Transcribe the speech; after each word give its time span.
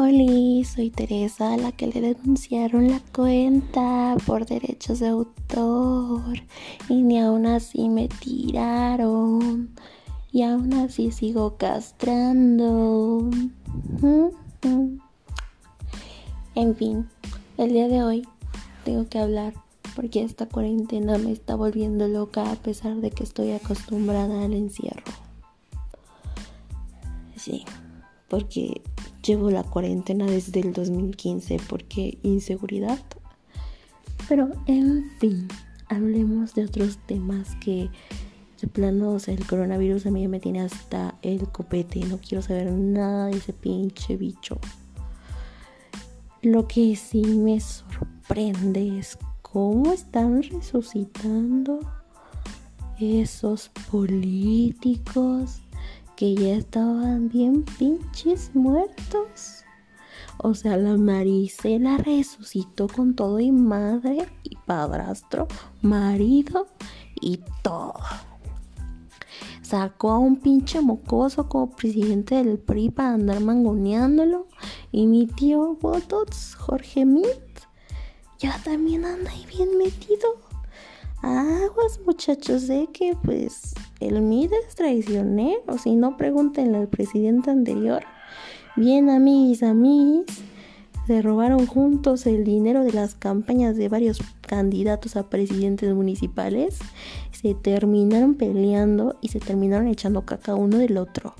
Soy 0.00 0.88
Teresa, 0.88 1.58
la 1.58 1.72
que 1.72 1.86
le 1.86 2.00
denunciaron 2.00 2.88
la 2.88 3.00
cuenta 3.14 4.16
por 4.24 4.46
derechos 4.46 5.00
de 5.00 5.08
autor 5.08 6.38
y 6.88 7.02
ni 7.02 7.18
aún 7.18 7.44
así 7.44 7.90
me 7.90 8.08
tiraron 8.08 9.68
y 10.32 10.42
aún 10.42 10.72
así 10.72 11.12
sigo 11.12 11.58
castrando. 11.58 13.28
En 16.54 16.74
fin, 16.76 17.06
el 17.58 17.72
día 17.74 17.88
de 17.88 18.02
hoy 18.02 18.28
tengo 18.86 19.06
que 19.06 19.18
hablar 19.18 19.52
porque 19.94 20.22
esta 20.22 20.46
cuarentena 20.46 21.18
me 21.18 21.30
está 21.30 21.56
volviendo 21.56 22.08
loca 22.08 22.50
a 22.50 22.56
pesar 22.56 22.96
de 22.96 23.10
que 23.10 23.22
estoy 23.22 23.52
acostumbrada 23.52 24.46
al 24.46 24.54
encierro. 24.54 25.12
Sí, 27.36 27.66
porque 28.30 28.80
llevo 29.26 29.50
la 29.50 29.64
cuarentena 29.64 30.24
desde 30.24 30.60
el 30.60 30.72
2015 30.72 31.58
porque 31.68 32.16
inseguridad. 32.22 33.00
Pero 34.28 34.48
en 34.66 35.10
fin, 35.18 35.48
hablemos 35.88 36.54
de 36.54 36.64
otros 36.64 36.98
temas 37.06 37.56
que 37.56 37.90
de 38.60 38.68
plano, 38.68 39.12
o 39.12 39.18
sea, 39.18 39.34
el 39.34 39.46
coronavirus 39.46 40.06
a 40.06 40.10
mí 40.10 40.28
me 40.28 40.38
tiene 40.38 40.60
hasta 40.60 41.16
el 41.22 41.48
copete. 41.48 42.00
No 42.00 42.18
quiero 42.18 42.40
saber 42.40 42.70
nada 42.70 43.26
de 43.26 43.38
ese 43.38 43.52
pinche 43.52 44.16
bicho. 44.16 44.58
Lo 46.42 46.68
que 46.68 46.94
sí 46.94 47.22
me 47.22 47.58
sorprende 47.58 48.98
es 48.98 49.18
cómo 49.42 49.92
están 49.92 50.42
resucitando 50.42 51.80
esos 53.00 53.70
políticos 53.90 55.62
que 56.20 56.34
ya 56.34 56.52
estaban 56.56 57.30
bien 57.30 57.64
pinches 57.78 58.54
muertos. 58.54 59.64
O 60.36 60.52
sea, 60.52 60.76
la 60.76 60.98
Maricela 60.98 61.96
resucitó 61.96 62.88
con 62.88 63.14
todo 63.14 63.40
y 63.40 63.50
madre 63.50 64.28
y 64.42 64.56
padrastro, 64.66 65.48
marido 65.80 66.66
y 67.22 67.40
todo. 67.62 67.94
Sacó 69.62 70.10
a 70.10 70.18
un 70.18 70.36
pinche 70.36 70.82
mocoso 70.82 71.48
como 71.48 71.70
presidente 71.70 72.34
del 72.34 72.58
PRI 72.58 72.90
para 72.90 73.14
andar 73.14 73.40
mangoneándolo. 73.40 74.46
Y 74.92 75.06
mi 75.06 75.26
tío 75.26 75.76
Botox, 75.76 76.54
Jorge 76.54 77.06
Mit, 77.06 77.24
ya 78.38 78.60
también 78.62 79.06
anda 79.06 79.30
ahí 79.30 79.46
bien 79.46 79.78
metido. 79.78 80.36
Aguas 81.22 81.98
muchachos, 82.04 82.64
sé 82.64 82.90
que 82.92 83.16
pues 83.24 83.72
el 84.00 84.22
MID 84.22 84.52
es 84.66 84.74
traicionero, 84.74 85.78
si 85.78 85.94
no 85.94 86.16
pregúntenle 86.16 86.78
al 86.78 86.88
presidente 86.88 87.50
anterior. 87.50 88.02
Bien 88.76 89.10
amigos, 89.10 89.62
amigos, 89.62 90.26
se 91.06 91.22
robaron 91.22 91.66
juntos 91.66 92.26
el 92.26 92.44
dinero 92.44 92.84
de 92.84 92.92
las 92.92 93.14
campañas 93.14 93.76
de 93.76 93.88
varios 93.88 94.20
candidatos 94.42 95.16
a 95.16 95.28
presidentes 95.28 95.92
municipales, 95.94 96.78
se 97.32 97.54
terminaron 97.54 98.34
peleando 98.34 99.16
y 99.20 99.28
se 99.28 99.40
terminaron 99.40 99.88
echando 99.88 100.24
caca 100.24 100.54
uno 100.54 100.78
del 100.78 100.96
otro. 100.98 101.34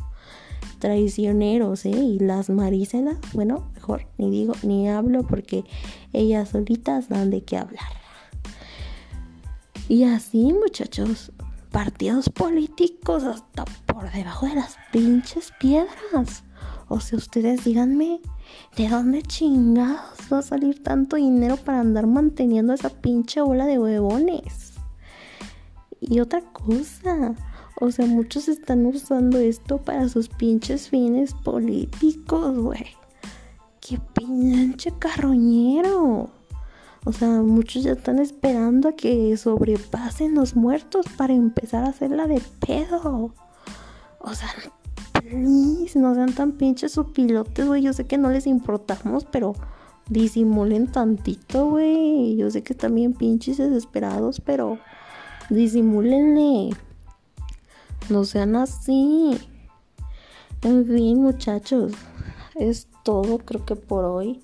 Traicioneros, 0.80 1.84
¿eh? 1.84 1.91
Y 1.91 2.19
las 2.19 2.50
Maricelas, 2.50 3.19
bueno, 3.33 3.70
mejor 3.74 4.06
ni 4.19 4.30
digo 4.30 4.55
ni 4.62 4.89
hablo 4.89 5.27
porque 5.27 5.64
ellas 6.12 6.48
solitas 6.48 7.08
dan 7.08 7.30
de 7.30 7.42
qué 7.42 7.58
hablar. 7.58 7.84
Y 9.89 10.05
así, 10.05 10.52
muchachos, 10.52 11.33
partidos 11.70 12.28
políticos 12.28 13.24
hasta 13.24 13.64
por 13.86 14.10
debajo 14.12 14.46
de 14.46 14.56
las 14.56 14.76
pinches 14.92 15.52
piedras. 15.58 16.44
O 16.88 17.00
sea, 17.00 17.18
ustedes 17.18 17.64
díganme, 17.64 18.20
¿de 18.77 18.89
dónde 18.89 19.22
chingados 19.22 20.18
va 20.33 20.39
a 20.39 20.42
salir 20.42 20.83
tanto 20.83 21.17
dinero 21.17 21.56
para 21.56 21.80
andar 21.80 22.06
manteniendo 22.06 22.72
esa 22.72 22.90
pinche 22.90 23.40
bola 23.40 23.67
de 23.67 23.78
huevones? 23.78 24.74
Y 26.00 26.20
otra 26.20 26.40
cosa, 26.40 27.34
o 27.80 27.90
sea, 27.90 28.06
muchos 28.06 28.48
están 28.48 28.86
usando 28.86 29.39
esto 29.39 29.78
para 29.78 30.08
sus 30.08 30.28
pinches 30.28 30.89
fines 30.89 31.34
políticos, 31.34 32.58
güey. 32.58 32.86
¡Qué 33.80 33.98
pinche 34.14 34.92
carroñero! 34.98 36.39
O 37.05 37.12
sea, 37.12 37.28
muchos 37.42 37.83
ya 37.83 37.92
están 37.92 38.18
esperando 38.18 38.90
a 38.90 38.92
que 38.92 39.36
sobrepasen 39.36 40.34
los 40.34 40.55
muertos 40.55 41.06
para 41.16 41.33
empezar 41.33 41.84
a 41.84 41.88
hacerla 41.88 42.27
de 42.27 42.42
pedo. 42.66 43.34
O 44.18 44.34
sea, 44.34 44.48
no 45.94 46.14
sean 46.14 46.33
tan 46.34 46.52
pinches 46.52 46.98
o 46.98 47.05
pilotes, 47.05 47.66
güey. 47.66 47.83
Yo 47.83 47.92
sé 47.92 48.06
que 48.06 48.18
no 48.18 48.30
les 48.30 48.46
importamos, 48.46 49.24
pero 49.24 49.55
disimulen 50.08 50.89
tantito, 50.89 51.70
güey. 51.70 52.36
Yo 52.36 52.50
sé 52.50 52.62
que 52.62 52.74
están 52.74 52.94
bien 52.94 53.14
pinches 53.14 53.56
desesperados, 53.56 54.40
pero 54.40 54.78
disimúlenle. 55.48 56.77
No 58.10 58.24
sean 58.24 58.56
así. 58.56 59.39
En 60.62 60.86
fin, 60.86 61.22
muchachos, 61.22 61.92
es 62.56 62.89
todo 63.05 63.39
creo 63.39 63.64
que 63.64 63.77
por 63.77 64.05
hoy. 64.05 64.42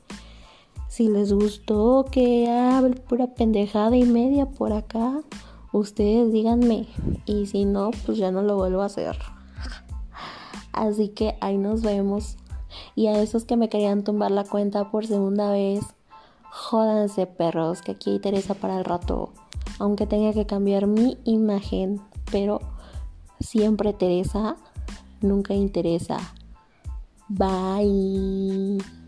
Si 0.89 1.09
les 1.09 1.33
gustó 1.33 2.07
que 2.11 2.49
hable 2.49 2.97
pura 2.97 3.27
pendejada 3.27 3.97
y 3.97 4.05
media 4.05 4.47
por 4.47 4.73
acá, 4.73 5.21
ustedes 5.73 6.33
díganme. 6.33 6.87
Y 7.27 7.47
si 7.47 7.65
no, 7.65 7.91
pues 8.05 8.19
ya 8.19 8.31
no 8.31 8.43
lo 8.43 8.57
vuelvo 8.57 8.83
a 8.83 8.87
hacer. 8.87 9.17
Así 10.73 11.09
que 11.09 11.37
ahí 11.41 11.59
nos 11.59 11.83
vemos. 11.83 12.37
Y 12.95 13.09
a 13.09 13.21
esos 13.21 13.45
que 13.45 13.57
me 13.57 13.69
querían 13.69 14.05
tumbar 14.05 14.31
la 14.31 14.45
cuenta 14.45 14.91
por 14.91 15.07
segunda 15.07 15.51
vez, 15.51 15.85
jódanse 16.51 17.27
perros, 17.27 17.83
que 17.83 17.93
aquí 17.93 18.11
hay 18.11 18.19
Teresa 18.19 18.55
para 18.55 18.79
el 18.79 18.85
rato. 18.85 19.31
Aunque 19.79 20.07
tenga 20.07 20.33
que 20.33 20.47
cambiar 20.47 20.87
mi 20.87 21.19
imagen, 21.25 22.01
pero 22.31 22.61
siempre 23.41 23.93
Teresa, 23.93 24.57
nunca 25.21 25.55
interesa. 25.55 26.19
Bye. 27.29 29.06